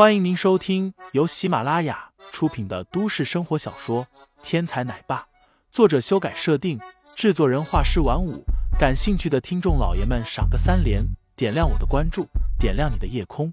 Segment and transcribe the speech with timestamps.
[0.00, 4.06] 欢迎您收听由喜马拉雅出品的都市生活小说
[4.42, 5.20] 《天才奶爸》，
[5.70, 6.80] 作者修改设定，
[7.14, 8.42] 制作人画师晚舞。
[8.78, 11.04] 感兴趣的听众老爷们，赏个三连，
[11.36, 12.26] 点亮我的关注，
[12.58, 13.52] 点亮你的夜空。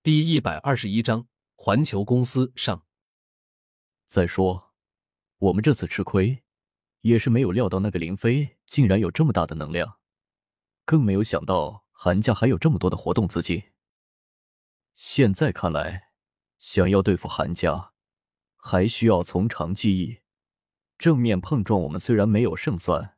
[0.00, 1.26] 第一百二十一章，
[1.56, 2.84] 环球公司上。
[4.06, 4.70] 再说，
[5.38, 6.41] 我们这次吃亏，
[7.02, 9.98] 也是没有料到那个林飞竟然有这么大的能量，
[10.84, 13.62] 更没有想到韩家还有这么多的活动资金。
[14.94, 16.10] 现在看来，
[16.58, 17.92] 想要对付韩家，
[18.56, 20.18] 还需要从长计议。
[20.96, 23.16] 正面碰撞，我们虽然没有胜算，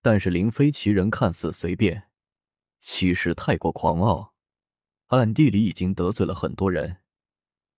[0.00, 2.08] 但是林飞其人看似随便，
[2.80, 4.34] 其实太过狂傲，
[5.08, 7.02] 暗地里已经得罪了很多人，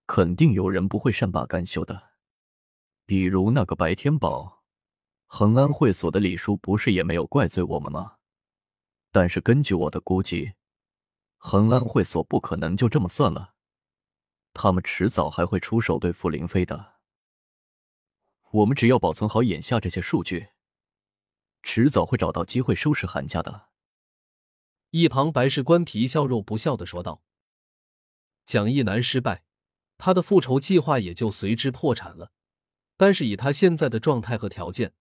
[0.07, 2.11] 肯定有人不会善罢甘休的。
[3.05, 4.56] 比如那个白天宝，
[5.27, 8.17] 恒安会所的李叔不是也没有怪罪我们吗？
[9.11, 10.55] 但是根据我的估计，
[11.37, 13.55] 恒安会所不可能就这么算了，
[14.55, 16.95] 他们迟早还会出手对付林飞的。
[18.53, 20.49] 我们只要保存好眼下这些数据，
[21.63, 23.69] 迟早会找到机会收拾韩家的。
[24.91, 27.23] 一旁白事官皮笑肉不笑的说道
[28.47, 29.45] ：“蒋一南失败，
[29.99, 32.33] 他的复仇计划也就随之破产了。”
[32.97, 34.95] 但是以他现在的状态和条件，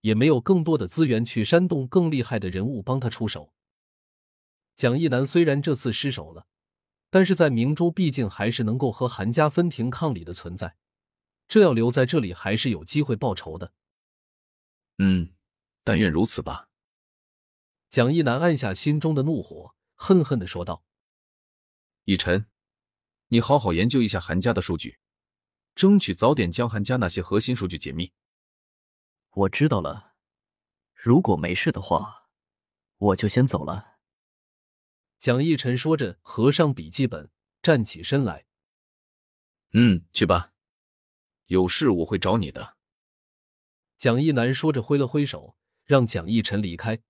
[0.00, 3.52] 也没有更多的资源去煽动更厉害的人物帮他出手。
[4.74, 6.46] 蒋一南虽然这次失手了，
[7.10, 10.76] 但是在明珠毕竟还是能够和韩家分庭抗礼的存在，
[11.48, 13.72] 这要留在这里还是有机会报仇的。
[14.98, 15.32] 嗯，
[15.82, 16.68] 但愿如此吧。
[17.88, 20.84] 蒋一南按下心中的怒火，恨恨的说道
[22.04, 22.46] ：“以晨，
[23.28, 24.98] 你好好研究一下韩家的数据。”
[25.74, 28.12] 争取早点将韩家那些核心数据解密。
[29.36, 30.14] 我知道了，
[30.94, 32.30] 如果没事的话，
[32.96, 33.98] 我就先走了。
[35.18, 38.46] 蒋逸晨说着，合上笔记本，站起身来。
[39.74, 40.54] 嗯，去吧，
[41.48, 42.78] 有事我会找你的。
[43.98, 47.02] 蒋一南说着，挥了挥手，让蒋逸晨离开。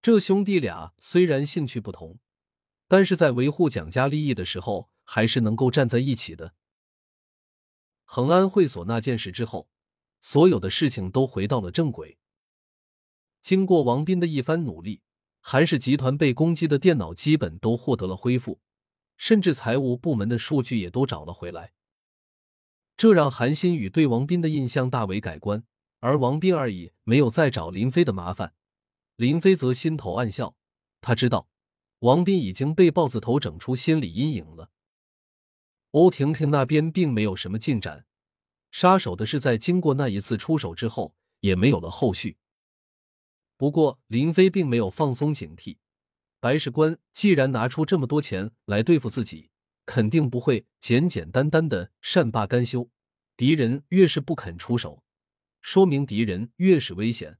[0.00, 2.20] 这兄弟俩虽然兴趣不同，
[2.86, 6.54] 但是在维护蒋家利益的时候，还是能够站在一起的。
[8.04, 9.68] 恒安会所那件事之后，
[10.20, 12.18] 所有的事情都回到了正轨。
[13.42, 15.00] 经过王斌的一番努力，
[15.40, 18.60] 韩氏集团被攻击的电脑基本都获得了恢复，
[19.16, 21.72] 甚至财务部门的数据也都找了回来。
[22.96, 25.64] 这让韩新宇对王斌的印象大为改观，
[26.00, 28.52] 而王斌而已没有再找林飞的麻烦。
[29.16, 30.54] 林飞则心头暗笑，
[31.00, 31.48] 他知道
[32.00, 34.70] 王斌已经被豹子头整出心理阴影了。
[35.92, 38.04] 欧婷婷那边并没有什么进展，
[38.70, 42.36] 杀手的事在经过那一次出手之后也没有了后续。
[43.56, 45.78] 不过林飞并没有放松警惕，
[46.38, 49.50] 白事官既然拿出这么多钱来对付自己，
[49.84, 52.88] 肯定不会简简单单的善罢甘休。
[53.36, 55.02] 敌人越是不肯出手，
[55.60, 57.38] 说明敌人越是危险。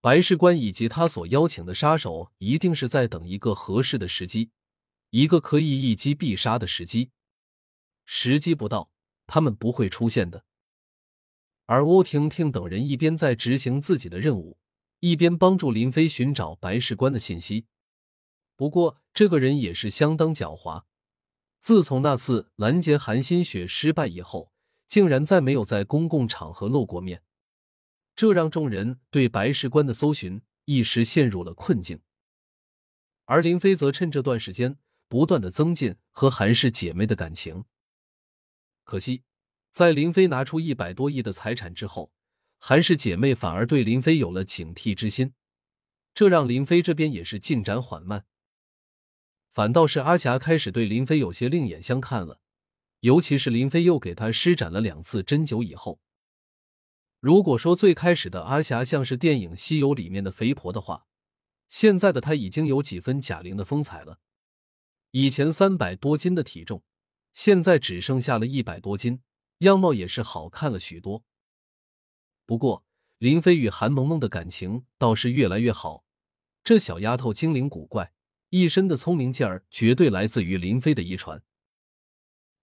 [0.00, 4.50] 白事官以及他所邀请的杀手一定是在等一个合适的时机。
[5.10, 7.12] 一个可以一击必杀的时机，
[8.04, 8.90] 时机不到，
[9.26, 10.44] 他们不会出现的。
[11.66, 14.58] 而欧婷婷等人一边在执行自己的任务，
[15.00, 17.66] 一边帮助林飞寻找白事官的信息。
[18.56, 20.84] 不过，这个人也是相当狡猾。
[21.58, 24.52] 自从那次拦截韩新雪失败以后，
[24.86, 27.22] 竟然再没有在公共场合露过面，
[28.14, 32.00] 这让众人对白事官的搜寻一时陷入了困境。
[33.24, 34.78] 而林飞则趁这段时间。
[35.06, 37.66] 不断的增进和韩氏姐妹的感情。
[38.84, 39.22] 可惜，
[39.70, 42.12] 在林飞拿出一百多亿的财产之后，
[42.58, 45.34] 韩氏姐妹反而对林飞有了警惕之心，
[46.14, 48.26] 这让林飞这边也是进展缓慢。
[49.50, 52.40] 反倒是阿霞开始对林飞有些另眼相看了，
[53.00, 56.00] 尤其是林飞又给他施展了两次针灸以后。
[57.20, 61.06] 如果说最开始的阿霞像是电影《西游》里面的肥婆的话，
[61.68, 64.20] 现在的她已经有几分贾玲的风采了。
[65.12, 66.82] 以前三百多斤的体重，
[67.34, 69.20] 现在只剩下了一百多斤，
[69.58, 71.24] 样貌也是好看了许多。
[72.46, 72.84] 不过
[73.18, 76.04] 林飞与韩萌萌的感情倒是越来越好。
[76.62, 78.12] 这小丫头精灵古怪，
[78.50, 81.42] 一身的聪明劲儿，绝对来自于林飞的遗传。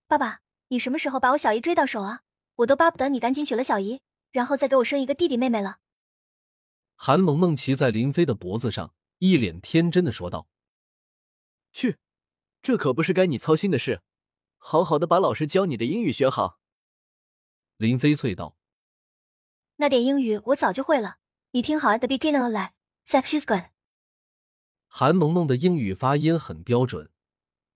[0.08, 2.22] 爸爸，你什么时候把我小姨追到手啊？
[2.56, 4.02] 我都巴不得你赶紧娶了小姨，
[4.32, 5.80] 然后再给我生一个弟弟妹妹了。
[6.96, 10.48] 韩萌萌骑在林飞的脖子上，一脸天真的说道
[11.74, 11.98] ：“去。”
[12.64, 14.02] 这可不是该你操心的事，
[14.64, 16.60] 好好的把老师教你的英语学好。”
[17.78, 18.56] 林飞啐道。
[19.78, 21.18] “那点英语我早就会了，
[21.52, 22.72] 你听好，at the beginning of life,
[23.06, 23.64] sex is good。
[24.88, 27.12] 韩萌萌的英语发音很标准，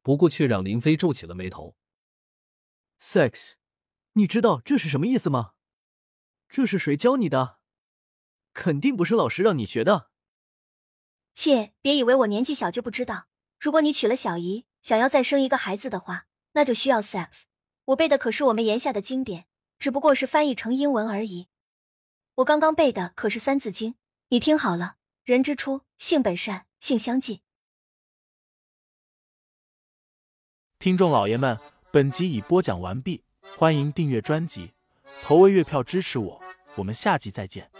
[0.04, 1.76] 不过却让林飞皱起了眉头。
[3.00, 3.54] sex，
[4.14, 5.54] 你知道这是什么意思吗？
[6.48, 7.58] 这是谁教你的？
[8.54, 10.12] 肯定不是老师让你学的。
[11.34, 13.28] 切，别以为我年纪小就不知道。
[13.60, 17.44] 如果你娶了小姨，想要再生一个孩子的话，那就需要 sex。
[17.86, 19.46] 我背的可是我们言下的经典，
[19.78, 21.48] 只不过是翻译成英文而已。
[22.36, 23.94] 我刚刚背的可是《三字经》，
[24.30, 27.40] 你听好了：人之初，性本善，性相近。
[30.80, 31.58] 听众老爷们，
[31.92, 33.24] 本集已播讲完毕，
[33.56, 34.74] 欢迎订阅专辑，
[35.22, 36.42] 投喂月票支持我，
[36.76, 37.72] 我们下集再见。